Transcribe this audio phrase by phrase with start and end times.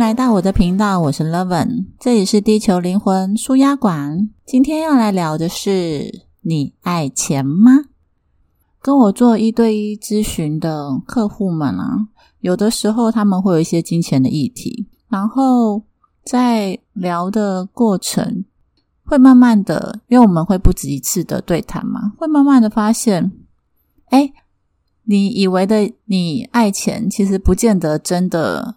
[0.00, 4.30] 来到我的频道，我是 Leven，这里是地球灵魂舒压馆。
[4.46, 7.84] 今天要来聊的是：你爱钱吗？
[8.80, 12.08] 跟我做一对一咨询的客户们啊，
[12.40, 15.82] 有的时候他们会有一些金钱的议题，然后
[16.24, 18.46] 在聊的过程，
[19.04, 23.32] 会慢慢的，因为我们会不止一次的对谈嘛，会慢慢的发现，
[24.06, 24.32] 哎，
[25.04, 28.76] 你以为的你爱钱，其实不见得真的。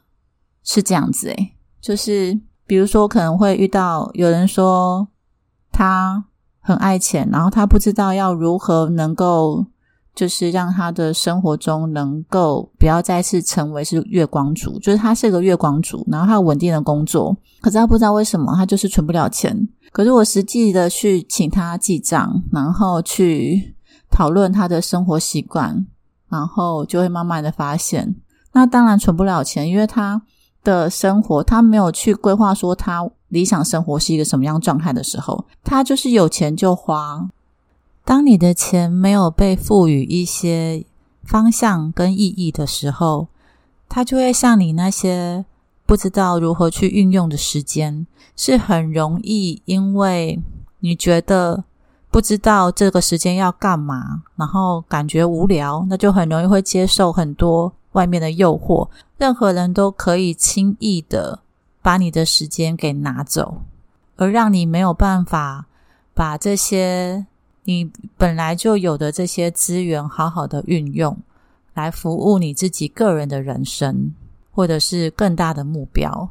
[0.64, 5.08] 是这样子诶，就是比如说可能会遇到有人说
[5.72, 6.26] 他
[6.60, 9.66] 很爱钱，然后他不知道要如何能够
[10.16, 19.68] 就是让他的生活中能够不要再次成为是月光族，就是他是个月光族，然后他有稳定的工作，可是他不知道为什么他就是存不了钱。
[19.92, 23.76] 可是我实际的去请他记账，然后去
[24.10, 25.86] 讨论他的生活习惯，
[26.30, 28.16] 然后就会慢慢的发现，
[28.54, 30.22] 那当然存不了钱，因为他。
[30.64, 37.28] 的生活，他没有去规划说他理想生活是一个什么样状态的时候，他就是有钱就花。
[38.06, 40.86] 当你的钱没有被赋予一些
[41.24, 43.28] 方向跟意义的时候，
[43.88, 45.46] 他就会像你那些
[45.86, 50.42] 不知道如何去运用的时间，是很容易因为
[50.80, 51.64] 你觉得
[52.12, 57.72] 不知道这个时间要干嘛，然后感觉无聊，那就很容易会接受很多。
[57.94, 61.40] 外面的诱惑，任何人都可以轻易的
[61.82, 63.62] 把你的时间给拿走，
[64.18, 65.66] 而让你没有办法
[66.14, 67.26] 把这些
[67.64, 71.18] 你本来就有的这些资源好好的运用，
[71.74, 74.14] 来服务你自己个人的人生，
[74.52, 76.30] 或者是更大的目标。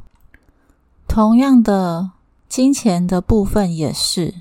[1.09, 2.11] 同样的，
[2.49, 4.35] 金钱的部分也是，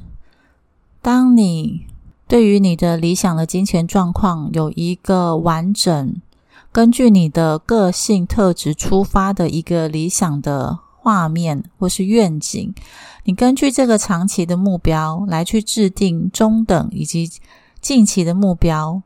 [1.02, 1.88] 当你
[2.28, 6.22] 对于你的理想的金钱状况有一个完整。
[6.74, 12.74] 根据你的个性特质出发的一个理想的画面或是愿景，
[13.26, 17.30] 你根据这个长期的目标来去制定中等以及
[17.82, 19.02] 近期的目标，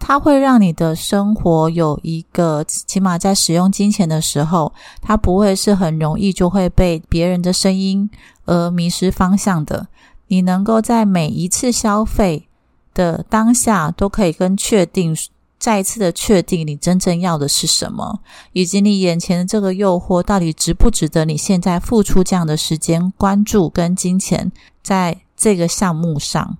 [0.00, 8.10] 它会让你的生活有一个起码在使用金钱的时候，它不会是很容易就会被别人的声音
[8.46, 9.86] 而迷失方向的。
[10.26, 12.48] 你能够在每一次消费
[12.92, 15.14] 的当下都可以跟确定。
[15.64, 18.20] 再一次的确定你真正要的是什么，
[18.52, 24.52] 以及你眼前的这个诱惑到底值不值得你现在付出这样的时间、关注跟金钱
[24.82, 26.58] 在这个项目上，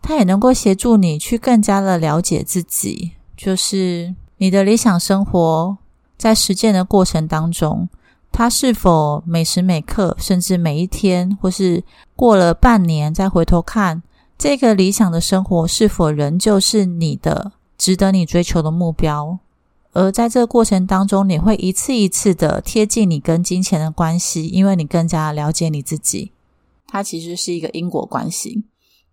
[0.00, 5.76] 它也能够协助你去更加的了解自己，就是你的理想生活
[6.16, 7.86] 在实践的过程当中，
[8.32, 11.84] 它是否每时每刻，甚至每一天，或是
[12.16, 14.02] 过了半年再回头看
[14.38, 17.52] 这个理想的生活，是否仍旧是你的？
[17.78, 19.38] 值得你追求的目标，
[19.92, 26.32] 而在这个过程当中，你会一次一次的贴近你跟金钱的关系，因为你更加了解你自己。
[26.88, 28.64] 它其实是一个因果关系。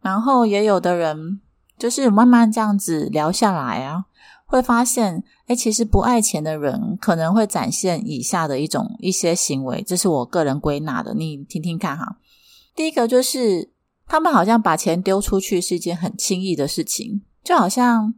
[0.02, 1.40] 然后也有的人
[1.78, 4.06] 就是慢慢这样子聊下来啊，
[4.46, 12.18] 会发现，哎，其实不爱钱的人可能会展现以下的一种一些行为，这是我个人归纳的，你听听看哈。
[12.76, 13.72] 第一个就是
[14.08, 18.16] 他们好像把钱丢出去是一件很轻易的事情，就好像。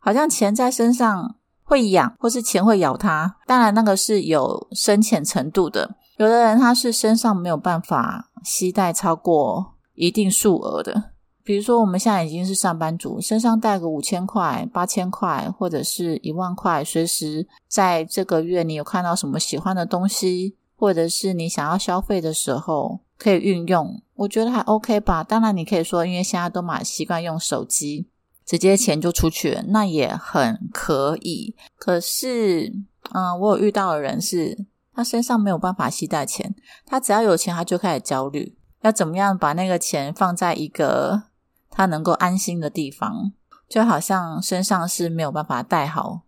[0.00, 3.36] 好像钱在身上会痒，或是钱会咬他。
[3.46, 5.94] 当然，那个是有深浅程度的。
[6.16, 11.12] 有的人他是身上没有办法携带超过一定数额的，
[11.42, 25.24] 比如说我们现在已经是上班族，身上带个五千块、八千块，或者是一万块，随时在这个月你有看到什么喜欢的东西，或者是你想要消费的时候可以运用，我觉得还 OK 吧。
[25.24, 28.09] 当然，你可以说，因为现在都蛮习惯用手机。
[28.50, 31.54] 直接钱就出去了，那也很可以。
[31.76, 32.74] 可是，
[33.12, 36.52] 嗯，我有遇到的人是，他身上没有办法携带钱，
[36.84, 41.22] 他只要有钱，他就开始焦虑，要怎么样把那个钱放在一个
[41.70, 43.30] 他能够安心的地方，
[43.68, 46.22] 就好像身上是没有办法带好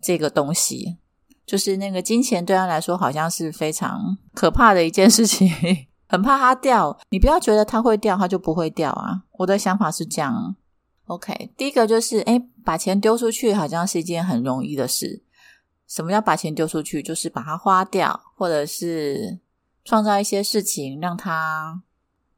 [0.00, 0.96] 这个东西，
[1.44, 5.50] 就是那个金钱对他来说好像是非常可怕的一件事情，
[6.08, 6.98] 很怕它掉。
[7.10, 9.24] 你不要觉得它会掉，它就不会掉啊！
[9.32, 10.56] 我的想法是这样。
[11.08, 15.22] OK，第一个就是，哎，把钱丢出去好像是一件很容易的事。
[15.86, 17.02] 什么叫把钱丢出去？
[17.02, 19.38] 就是把它花掉，或者是
[19.86, 21.82] 创造一些事情，让它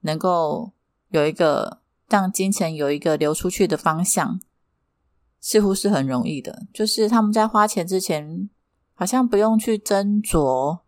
[0.02, 0.70] 能够
[1.08, 4.40] 有一个让金钱有一个流出去的方向，
[5.40, 6.66] 似乎是很容易的。
[6.72, 8.48] 就是他们在花钱之前，
[8.94, 10.78] 好像不用去斟酌，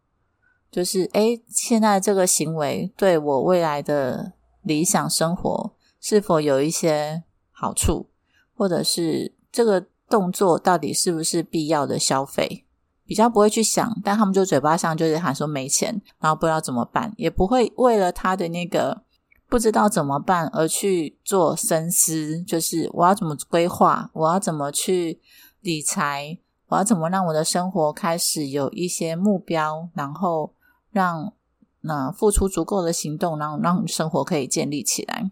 [0.71, 7.25] 就是哎，现在这个行为对我未来的理想生活是否有一些。
[7.63, 8.09] 好处，
[8.57, 12.67] 或者是这个动作到底是不是必要的消费？
[13.07, 19.03] 比较不会去想，但他们就嘴巴上就是喊说没钱，然后不知道怎么办，也不会为了他的那个
[19.49, 25.21] 不知道怎么办而去做深思，就是我要怎么规划，我要怎么去
[25.61, 30.55] 理财，我要怎么让我的生活开始有一些目标，然后
[30.91, 31.33] 让
[31.83, 35.31] 那付出足够的行动，然后让生活可以建立起来。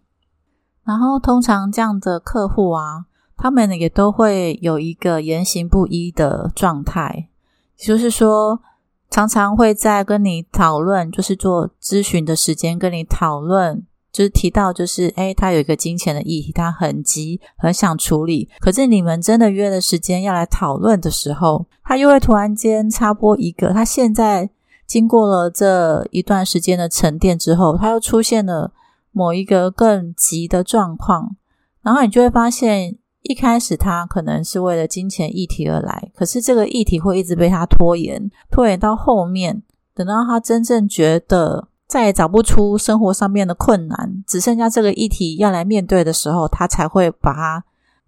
[0.85, 3.05] 然后通常这样的客户啊，
[3.37, 7.29] 他们也都会有一个言行不一的状态。
[7.77, 8.61] 就是说，
[9.09, 18.49] 常常会在跟你讨论，就是做咨询的时间，跟你讨论，就是提到，就是诶他有一个金钱的议题，他很急，很想处理。
[18.61, 24.51] 可是你们真的约了时间要来讨论的时候，他又会突然间插播一个，他现在
[24.87, 28.73] 经过了这一段时间的沉淀之后，他又出现了
[29.13, 31.37] 某一个更急的状况，
[31.83, 32.97] 然后你就会发现。
[33.23, 39.63] 一开始他可能是为了金钱议题而来，可是这个议题会一直被他拖延，拖延到后面，
[39.95, 47.63] 等到他真正觉得再也找不出生活上面的困难，只剩下这个议题要来面对的时候，他才会把它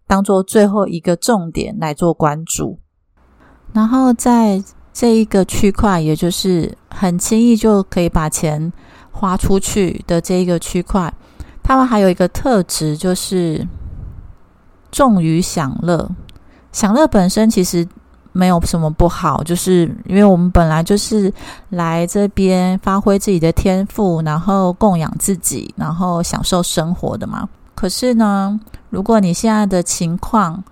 [0.07, 2.79] 当做最后一个重点来做关注。
[3.75, 4.65] 然后在
[4.95, 8.73] 这一个区块，也就是很轻易就可以把钱
[9.13, 11.13] 花出去的这一个区块，
[11.63, 13.65] 他们还有一个特质就是。
[14.95, 16.07] 重于享乐，
[16.71, 17.89] 享乐本身其实
[18.33, 21.33] 没有什么不好，就是因为我们本来就是
[21.71, 27.49] 来这边发挥自己的天赋，然后供养自己，然后享受生活的嘛。
[27.75, 28.61] 可是呢，
[28.91, 30.63] 如果你现在的情况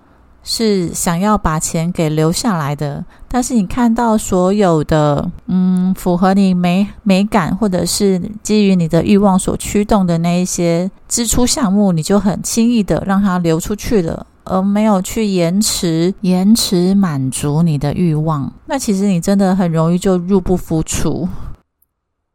[0.43, 21.29] 是想要把钱给留下来的，但是你看到所有的嗯符合你美美感或者是基于你的欲望所驱动的那一些支出项目，你就很轻易的让它流出去了，而没有去延迟延迟满足你的欲望，那其实你真的很容易就入不敷出。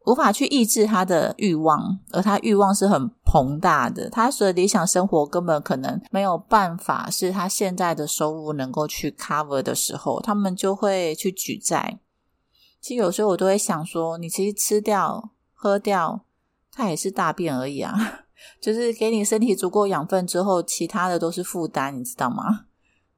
[0.06, 11.98] 无法去抑制他的欲望，而他欲望是很膨大的，他所理想生活根本可能没有办法是他现在的收入能够去 cover 的时候，他们就会去举债。
[12.80, 16.24] 其实有时候我都会想说，你其实吃掉、喝掉，
[16.70, 18.20] 它也是大便而已啊，
[18.62, 22.66] 就是给你身体足够养分之后，其他的都是负担，你知道吗？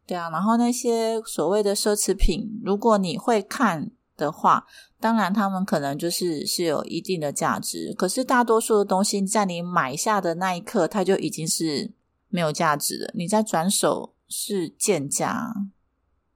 [0.06, 3.90] 对啊，然后那些所谓的奢侈品，如果你会看。
[4.19, 4.67] 的话，
[5.00, 11.91] 当然他们可能就是是有一定的价值，可是大多数的东西在你买下的那一刻，它就已经是
[12.29, 13.11] 没有价值了。
[13.15, 15.55] 你在转手是贱价，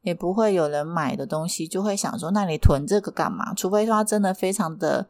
[0.02, 3.52] 也不会有人买的东西，就会想说，那你囤这个干嘛？
[3.54, 5.08] 除非说它真的非常的。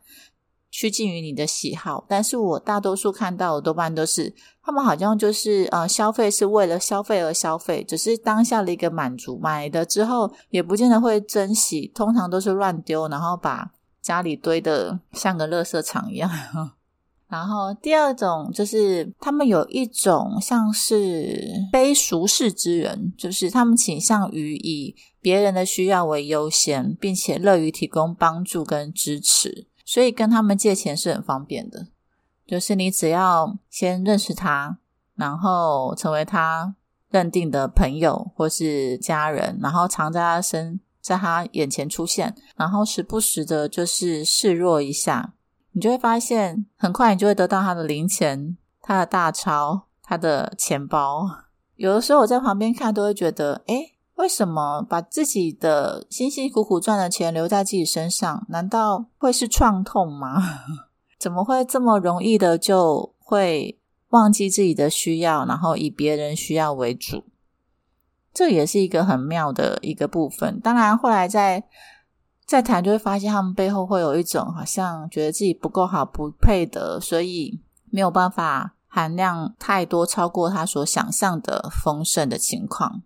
[0.72, 13.70] 趋近于你的喜好，但是我大多数看到的多半都是，他们好像就是呃消费是为了消费而消费，只是当下的一个满足，买的之后也不见得会珍惜，通常都是乱丢，然后把
[14.00, 16.30] 家里堆的像个垃圾场一样。
[17.28, 29.66] 然后第二种就是他们有一种像是非俗世之人，就是他们倾向于以别人的需要为优先，并且乐于提供帮助跟支持。
[29.84, 31.88] 所以跟他们借钱是很方便的，
[32.46, 34.78] 就是你只要先认识他，
[35.14, 36.74] 然后成为他
[37.10, 45.34] 认定的朋友或是家人，然后常在他身在他眼前出现，然后时不时的就是示弱一下，
[45.72, 51.28] 你就会发现很快你就会得到他的零钱、他的大钞、他的钱包。
[51.76, 53.92] 有的时候我在旁边看都会觉得，哎。
[54.16, 58.46] 为什么把自己的辛辛苦苦赚的钱留在自己身上？
[58.48, 60.42] 难道会是创痛吗？
[61.18, 63.78] 怎么会这么容易的就会
[64.10, 67.24] 忘记自己的需要，然后以别人需要为主？
[68.34, 70.60] 这也是一个很妙的一个部分。
[70.60, 71.64] 当然，后来在
[72.44, 83.02] 在谈就会发现，他们背后会有一种好像觉得自己不够好、不配得，所以没有办法含量太多，超过他所想象的丰盛的情况。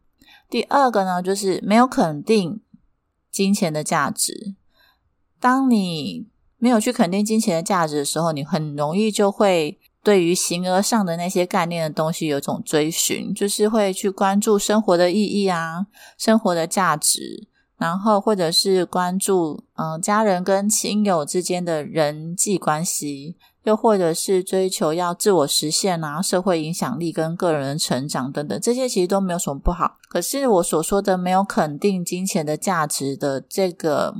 [0.48, 2.60] 第二个呢，就是没有肯定
[3.30, 4.54] 金钱的价值。
[5.40, 6.26] 当你
[6.58, 15.86] 没有去肯定金钱的价值的时候，你很容易就会对于形而上的那些概念的东西有种追寻，就是会去关注生活的意义啊，
[16.16, 23.36] 生活的价值，然后或者是关注嗯家人跟亲友之间的人际关系。
[23.66, 29.98] 又或者是追求要自我实现啊，社会影响力跟个人成长等等，这些其实都没有什么不好。
[30.08, 34.14] 可是我所说的没有肯定金钱的价值的这个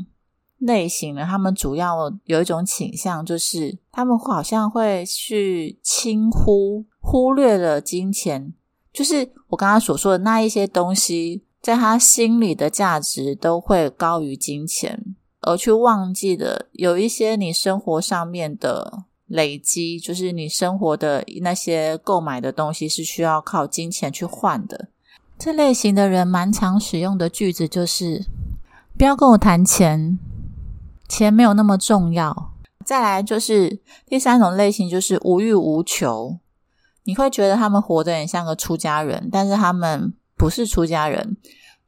[0.59, 8.53] 类型呢，他们主要有一种倾向，就是他们好像会去轻忽、忽略了金钱，
[8.93, 11.45] 就是我刚刚所说的那一些东西。
[11.63, 24.89] 在他心里的价值都会高于金钱，而去忘记的有一些你生活上面的累积，就是你生活的那些购买的东西是需要靠金钱去换的。
[25.39, 28.25] 这类型的人蛮常使用的句子就是
[28.97, 30.19] ：“不要跟我谈钱，
[31.09, 32.53] 钱没有那么重要。”
[32.85, 36.39] 再来就是第三种类型，就是无欲无求。
[37.03, 41.37] 你会觉得他们活得很像个出家人，但是他们不是出家人，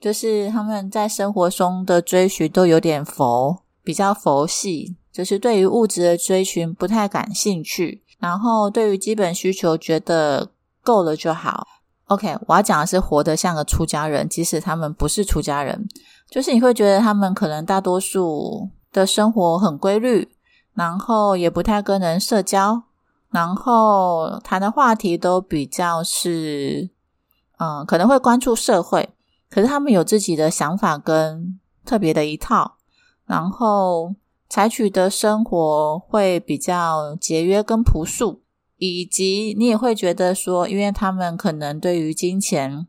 [0.00, 11.66] 就是他们在生活中的追寻都有点佛，比较佛系，就是对于物质的追寻不太感兴趣，然后对于基本需求觉得够了就好。
[12.04, 15.88] OK，我要讲的是活得像个出家人，即使他们不是出家人，
[16.30, 20.28] 就是你会觉得他们可能大多数的生活很规律，
[20.74, 22.84] 然后也不太跟人社交，
[23.32, 26.90] 然后谈的话题都比较是，
[27.58, 29.10] 嗯，可能会关注社会，
[29.50, 32.76] 可是他们有自己的想法跟特别的一套，
[33.26, 34.14] 然后
[34.48, 38.42] 采取的生活会比较节约跟朴素。
[38.80, 42.86] 以及你也会觉得说，因为他们可能对于金钱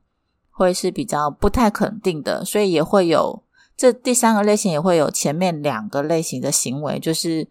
[0.52, 3.42] 会是比较不太肯定的，所以也会有
[3.76, 7.48] 这第三个类型也会有前面两个类型的行为，就是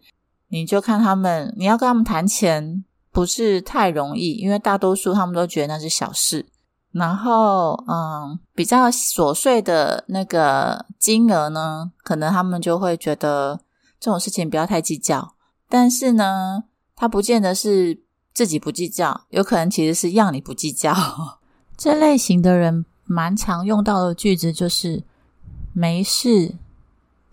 [0.47, 6.45] 你就看他们，你要跟他们谈钱不是太容易，因为大多数他们都觉得那是小事，
[6.93, 13.59] 然后嗯，比较琐碎的那个金额呢，可能他们就会觉得
[13.99, 15.35] 这种事情不要太计较，
[15.67, 16.63] 但是呢，
[16.95, 18.03] 他不见得是。
[18.31, 20.95] 自己不计较，有可能其实是让你不计较。
[21.75, 25.03] 这类型的人蛮常用到的句子就是
[25.73, 26.55] “没事”“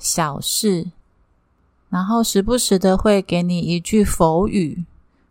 [0.01, 0.91] 小事”，
[1.91, 4.85] 然后时不时的会给你一句佛语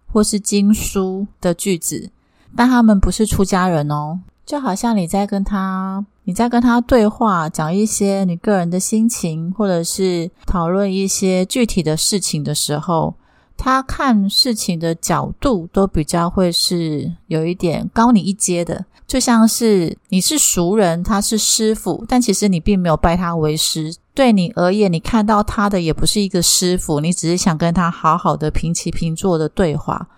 [0.08, 2.10] 或是经书的句子，
[2.56, 4.22] 但他们不是出家人哦。
[4.46, 13.16] 就好像你在跟他，你在跟他对话，讲一些你个人的心情，或者是讨论一些具体的事情的时候。
[13.58, 23.96] 他看事情的角度都比较会是有一点高你一阶的，就像是你是熟人，他是师傅，但其实你并没有拜他为师。
[24.14, 30.10] 对你而言，你看到他的也不是一个师傅，你只是想跟他好好的平起平坐的对话。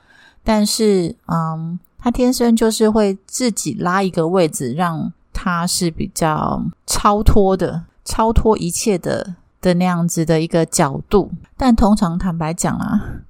[0.43, 11.31] 但是，嗯，他天生就是会自己拉一个位置，让他是比较超脱的，超脱一切的的那样子的一个角度。
[11.57, 13.21] 但通常坦白讲啊。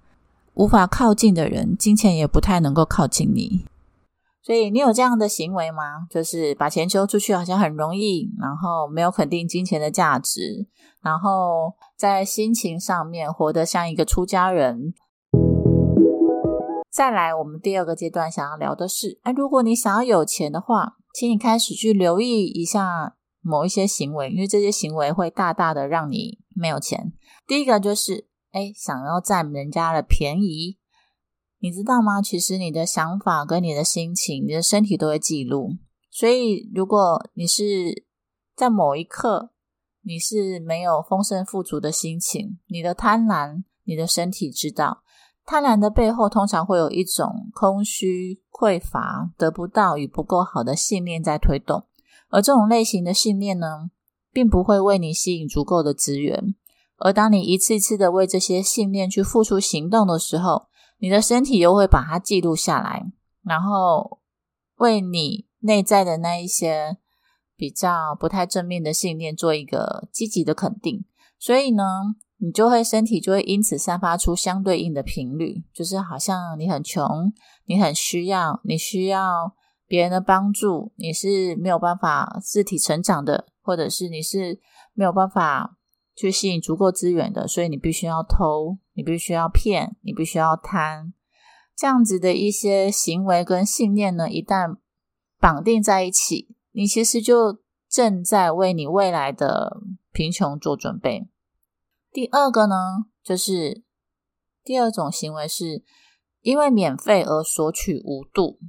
[0.60, 3.68] 无法靠近的人，金钱也不太能够靠近你。
[4.42, 6.08] 所以你有这样的行为吗？
[6.10, 10.66] 就是把钱丢出去，好像很容易，然后没有肯定金钱的价值，
[11.04, 14.96] 然后在心情上面活得像一个出家人。
[16.98, 27.14] 再来，我们第二个阶段想要聊的是：哎，如果你想要有钱的话，请你开始去留意一下某一些行为，因为这些行为会大大的让你没有钱。
[27.46, 28.26] 第一个就是。
[28.52, 30.80] 哎，想要占人家的便宜，
[31.60, 32.20] 你知道吗？
[32.24, 35.74] 其实你的想法跟你的心情，你的身体都会记录。
[36.10, 38.08] 所以，如果你是
[38.56, 39.52] 在某一刻
[40.02, 45.04] 你是没有丰盛富足的心情，你的贪婪，你的身体知道。
[45.48, 51.86] 贪婪的背后，通常会有一种空虚、匮乏、得不到与不够好的信念在推动。
[52.28, 53.90] 而这种类型的信念呢，
[54.34, 56.54] 并不会为你吸引足够的资源。
[56.98, 63.06] 而当你一次次的为这些信念去付出行动的时候，你的身体又会把它记录下来，
[63.42, 64.20] 然后
[64.80, 66.98] 为你内在的那一些
[67.56, 71.06] 比较不太正面的信念做一个积极的肯定。
[71.40, 71.84] 所以呢，
[72.38, 77.34] 你就会身体就会因此散发出相对应的频率，就是好像你很穷，
[77.66, 84.60] 你很需要，你需要别人的帮助，你是没有办法自体成长的，或者是你是
[84.94, 85.76] 没有办法。
[86.20, 91.14] 去吸引足够资源的，所以你必须要偷，你必须要骗，你必须要贪，
[91.76, 94.78] 这样子的一些行为跟信念呢，一旦
[95.40, 99.78] 绑定在一起，你其实就正在为你未来的
[100.12, 101.28] 贫穷做准备。
[102.12, 102.76] 第二个呢，
[103.24, 103.84] 就是
[104.64, 105.84] 第二种行为是
[106.42, 108.60] 因为免费而索取无度。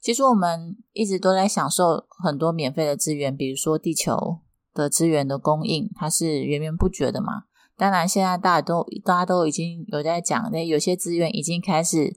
[0.00, 4.40] 其实我们一直都在享受很多免费的资源，比如说地球。
[4.72, 7.42] 的资源的供应，它是源源不绝的嘛？
[7.76, 12.16] 当然，现在大家都大家都已经有在讲，那有些资源已经开始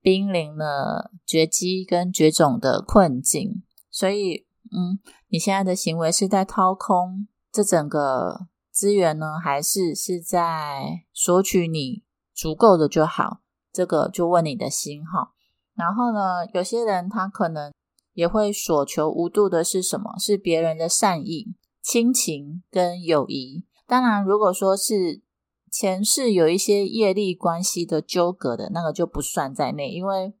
[0.00, 3.62] 濒临了绝迹跟绝种的困境。
[3.90, 12.02] 所以，嗯，你现在的行为是在掏空这整个资源呢，还是是在索取你
[12.34, 13.42] 足够的就好？
[13.70, 15.32] 这个就问你的心哈。
[15.74, 17.72] 然后呢，有些人他可能
[18.14, 20.18] 也会所求无度的是什么？
[20.18, 23.66] 是别人的善意、亲情跟友谊。
[23.86, 25.22] 当然，如果说是
[25.70, 30.34] 前世有一些业力关系的纠葛的那个就不算在内，因为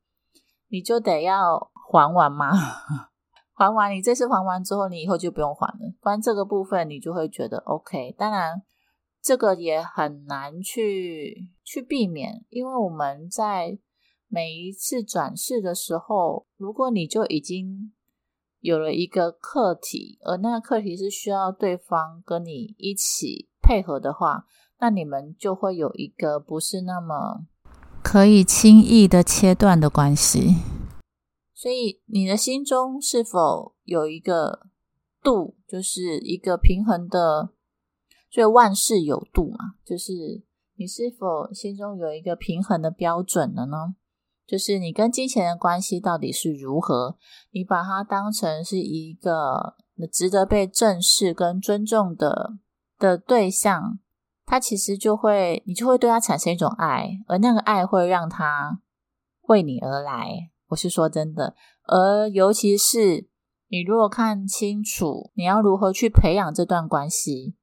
[0.68, 2.52] 你就得要还完嘛。
[3.54, 5.92] 还完，你这次还完之后，你以后就不用还了。
[6.00, 8.14] 关这个部分，你就会觉得 OK。
[8.18, 8.62] 当然，
[9.22, 13.78] 这个也很难去去避免，因为我们在
[14.28, 17.92] 每一次转世的时候，如果你就已经
[18.60, 24.46] 有了一个课题，而那个课题是需要对方跟你一起配合的话，
[24.80, 27.44] 那你们就会有一个不是那么
[28.02, 30.56] 可以轻易的切断的关系。
[31.62, 34.66] 所以，你的心中是否有一个
[35.22, 37.50] 度，就是一个平衡的？
[38.28, 40.42] 所以万事有度嘛，就是
[40.74, 43.94] 你是否心中有一个平衡的标准了呢？
[44.44, 47.16] 就是你跟金钱的关系到底是如何？
[47.52, 49.76] 你把它当成是一个
[50.10, 52.54] 值得被正视跟尊重的
[52.98, 54.00] 的对象，
[54.44, 58.80] 他其实就会，你就会对他产生一种爱，而那个爱会让他
[59.42, 60.48] 为你而来。
[60.72, 63.28] 我是说真的，而尤其是
[63.68, 67.54] 你如果看清楚你要如何去培养这段关系，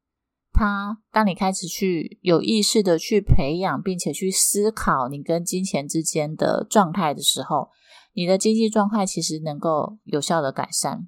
[0.51, 7.69] 他当你开始去有意识的去培养，并且去思考你跟金钱之间的状态的时候，
[8.13, 11.07] 你的经济状态其实能够有效的改善。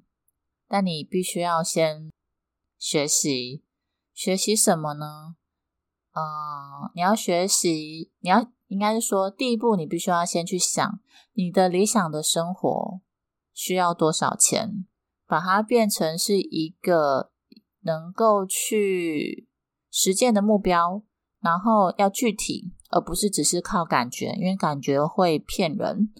[0.68, 2.10] 但你必须要先
[2.78, 3.62] 学习，
[4.12, 5.36] 学习什么呢？
[6.14, 8.50] 嗯，你要学习，你要。
[8.72, 10.98] 应该是说，第一步你必须要先去想
[11.34, 13.02] 你的理想的生活
[13.52, 14.86] 需要多少钱，
[15.26, 17.30] 把它变成是一个
[17.82, 19.46] 能够去
[19.90, 21.02] 实践的目标，
[21.42, 26.10] 然后要具体，而不是只是靠感觉，因为感觉会骗人。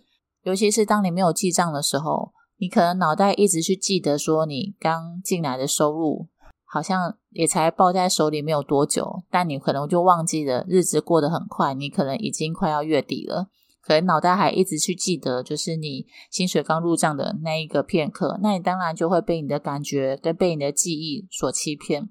[0.42, 6.28] 尤其是当你没有记账的时候，你可能脑袋一直去记得说你刚进来的收入。
[6.72, 13.50] 好像也才抱在手里没有多久，但你可能就忘记了，日子过得很快，你可能已经快要月底了，
[13.82, 22.08] 可能脑袋还一直去记得，就是你薪水刚入账的那一个片刻，那你当然就会被你的感觉跟被你的记忆所欺骗。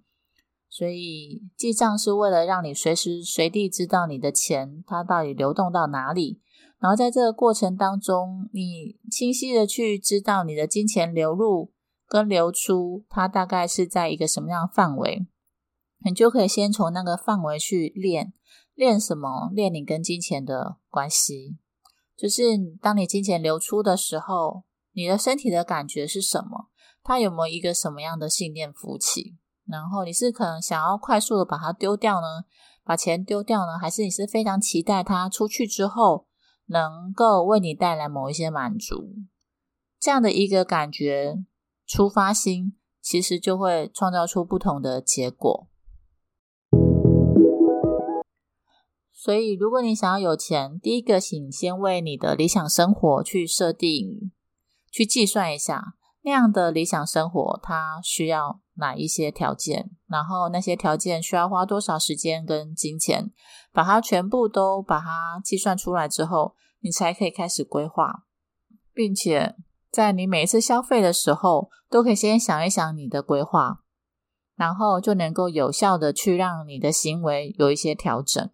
[0.69, 6.39] 所以记账是为了让你随时随地知道你的钱它到底流动到哪里，
[6.80, 11.71] 然后在这个过程当中，你清晰的去知道你的金钱流入。
[12.12, 15.26] 跟流出，它大概是在一个什么样的范围？
[16.04, 18.34] 你就可以先从那个范围去练，
[18.74, 19.50] 练什么？
[19.54, 21.58] 练你跟金钱的关系。
[22.17, 22.43] 就是
[22.82, 26.67] 当你金钱流出的时候，你的身体的感觉是什么？
[27.02, 29.38] 它有没有一个什么样的信念浮起？
[29.65, 32.43] 然后你是可能想要快速的把它丢掉呢？
[32.84, 33.80] 把钱丢掉呢？
[33.80, 36.28] 还是你是非常期待它出去之后
[36.65, 39.15] 能够为你带来某一些满足？
[39.97, 41.45] 这样的一个感觉。
[41.94, 45.68] 出发心其实就会创造出不同的结果。
[49.12, 54.32] 所以，如果你想要有钱，第一个，请先为你的理想生活去设定、
[54.90, 63.34] 去计算一下，那样的理想生活它需要哪一些条件，然后那些条件需要花多少时间跟金钱，
[63.74, 68.24] 把它全部都把它计算出来之后，你才可以开始规划，
[68.94, 69.58] 并且。
[69.92, 73.82] 在你每一次消费的时候，都可以先想一想你的规划，
[74.56, 78.50] 然后就能够有效的去让你的行为有一些调整。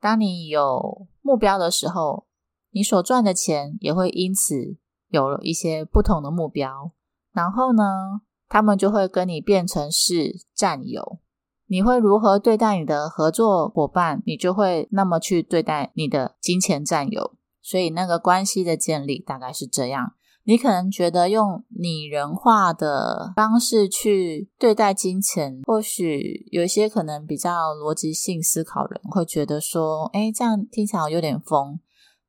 [0.00, 2.26] 当你有目标的时候，
[2.70, 4.76] 你所赚的钱也会因此
[5.08, 6.92] 有了一些不同的目标。
[7.32, 11.18] 然后呢，他们就会跟你变成是战友。
[11.66, 17.34] 你会如何对待你的合作伙伴，你就会那么去对待你的金钱战友。
[17.60, 20.14] 所以那个关系的建立大概是这样。
[20.48, 31.78] 你可能觉得用拟人化的方式去对待金钱，或许有一些可能比较逻辑性思考人会觉得说，哎，这样听起来有点疯。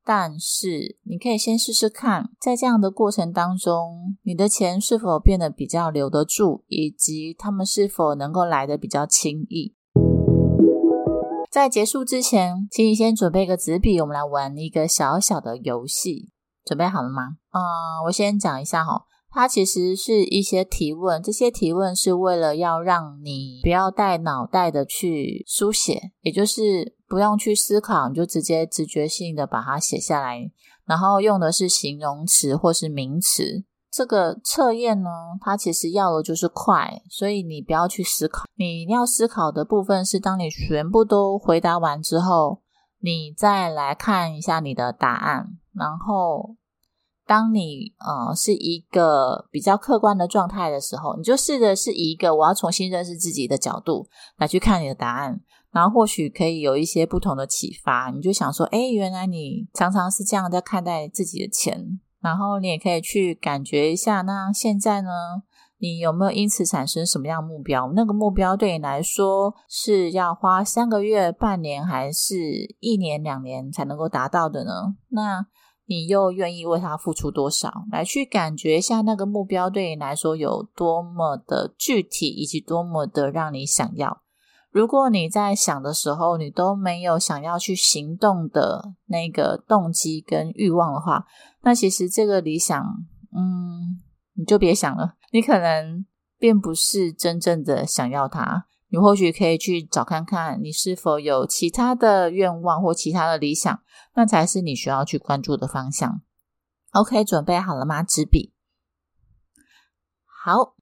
[0.04, 9.74] 但是你可以先试试看，在这样的过程当中，你的钱是否变得比较留得住，以及他们是否能够来的比较轻易。
[11.50, 16.28] 在结束之前，请你先准备个纸笔，我们来玩一个小小的游戏。
[16.70, 17.22] 准备好了吗？
[17.50, 17.60] 嗯，
[18.04, 30.48] 我先讲一下哈，它其实是一些提问，这些提问是为了要让你不要带脑袋的去书写，也就是不用去思考，你就直接直觉性的把它写下来，
[30.86, 33.64] 然后用的是形容词或是名词。
[33.90, 42.62] 这个测验呢，它其实要的就是快，所以你不要去思考，你要思考的部分是当你全部都回答完之后，
[43.00, 45.56] 你再来看一下你的答案。
[45.72, 46.56] 然后，
[47.30, 55.40] 当你呃是一个比较客观的状态的时候，你就试着是一个我要重新认识自己的角度来去看你的答案，
[55.70, 58.10] 然后或许可以有一些不同的启发。
[58.10, 65.10] 你就想说，哎，原来你常常是这样在看待自己的钱，然后你也可以去感觉一下，那现在呢，
[65.78, 67.92] 你有没有因此产生什么样目标？
[67.94, 72.34] 那个目标对你来说是要花三个月、半年，还是
[72.80, 74.96] 一年、两年才能够达到的呢？
[75.10, 75.46] 那
[75.90, 77.82] 你又愿意为他付出多少？
[77.90, 84.22] 来去感觉一下那个目标对你来说有多么的具体，以及多么的让你想要。
[84.70, 91.26] 如果你在想的时候，你都没有想要去行动的那个动机跟欲望的话，
[91.62, 92.80] 那其实这个理想，
[93.34, 94.00] 嗯，
[94.34, 95.16] 你就别想了。
[95.32, 96.06] 你可能
[96.38, 98.68] 并不是真正的想要它。
[98.92, 103.82] 你或许可以去找看看，你是否有其他的愿望或其他的理想，
[104.14, 106.22] 那才是你需要去关注的方向。
[106.90, 108.02] OK，准备好了吗？
[108.02, 108.52] 纸笔。
[110.24, 110.74] 好，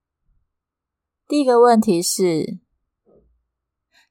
[1.26, 2.58] 第一个问题是：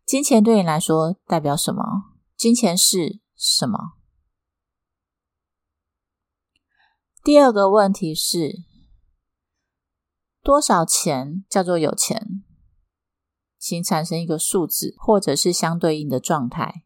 [0.06, 1.84] 金钱对你来说代表什么？
[2.36, 3.94] 金钱是什么？
[7.24, 8.64] 第二个问题是：
[10.44, 12.44] 多少钱叫做有钱？
[13.68, 16.84] 请产生一个数字，或者是相对应的状态。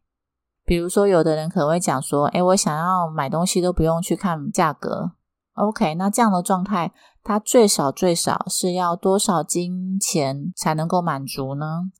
[0.65, 5.11] 比如说，有的人可能会讲说：“哎，我想要买东西都不用去看价格。”
[5.53, 6.91] OK，那这样的状态，
[7.21, 11.91] 它最少最少是要多少金钱才能够满足呢？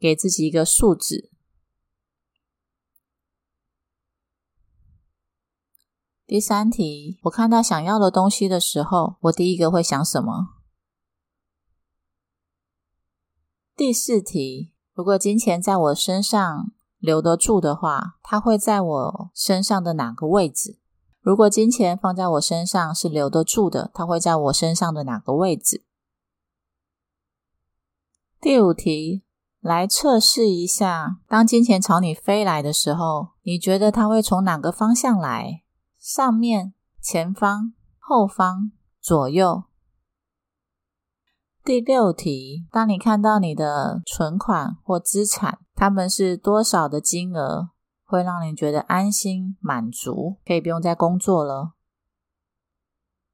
[0.00, 1.30] 给自己一个数字。
[6.26, 10.61] 第三题，我看到想要的东西的时候，我第一个会想什么？
[13.84, 20.78] 第四题，如果金钱在我身上留得住的话，它会在我身上的哪个位置？
[21.20, 25.84] 如果金钱放在我身上是留得住的，它会在我身上的哪个位置？
[28.40, 29.24] 第五题，
[29.58, 35.64] 来测试一下，当金钱朝你飞来的时候，你觉得它会从哪个方向来？
[35.98, 39.64] 上面、前方、后方、左右？
[41.64, 47.68] 第六题，当你看到你的存款或资产，他们是多少的金额，
[48.04, 51.74] 会让你觉得安心满足，可以不用再工作了。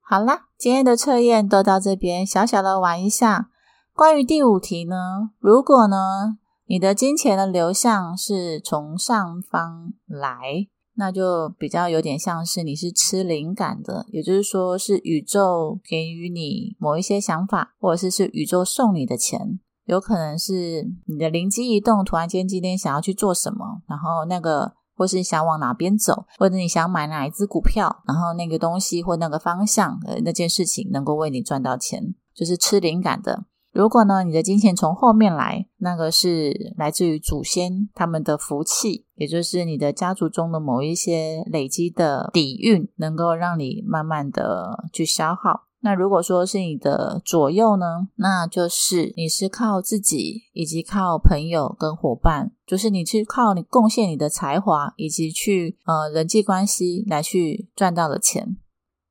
[0.02, 3.48] 好啦，今天的测验都到这边，小小的玩一下。
[3.94, 6.36] 关于第五题呢，如果呢，
[6.66, 10.68] 你的金钱的流向是从上方来。
[10.98, 33.44] 那就比较有点像是你是吃灵感的，也就是说是宇宙给予你某一些想法，或者是是宇宙送你的钱，有可能是你的灵机一动，突然间今天想要去做什么，然后那个或是想往哪边走，或者你想买哪一只股票，然后那个东西或那个方向呃那件事情能够为你赚到钱，就是吃灵感的。
[33.72, 45.64] 如果呢，你的金钱从后面来，那个是来自于祖先他们的福气，也就是你的家族中的某一些累积的底蕴，能够让你慢慢的去消耗。
[45.81, 58.57] 那如果说是你的左右呢，那就是你是靠自己，以及靠朋友跟伙伴，就是你去靠你贡献你的才华，以及去呃人际关系来去赚到的钱。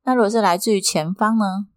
[0.04, 1.68] 那如果是来自于前方呢？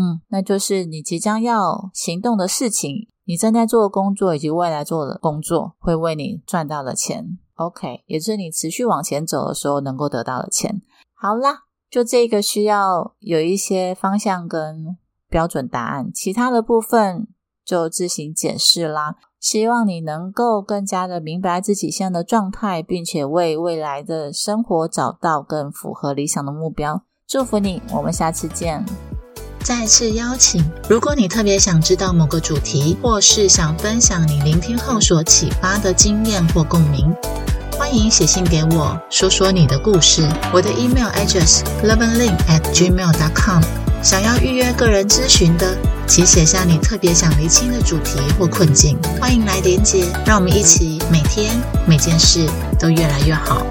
[0.00, 10.80] 嗯，那就是你即将要行动的事情，你正在做的工作以及未来做的工作会为你赚到的钱，OK，也是你持续往前走的时候能够得到的钱。
[11.14, 14.96] 好啦，就这个需要有一些方向跟
[15.28, 17.28] 标准答案，其他的部分
[17.62, 19.16] 就自行解释啦。
[19.38, 27.02] 希望你能够更加的明白自己现在的状态，并且为未来的生活找到更符合理想的目标。
[27.26, 28.82] 祝福你，我们下次见。
[29.62, 37.14] 再次邀请，如果你特别想知道某个主题，或是想分享你聆听后所启发的经验或共鸣，
[37.72, 40.26] 欢迎写信给我，说说你的故事。
[40.52, 43.62] 我的 email address loveandlink at gmail.com。
[44.02, 51.54] 想要预约个人咨询的，请写下你特别想厘清的主题或困境，欢迎来连接，让我们一起每天
[51.86, 53.66] 每件事都越来越好。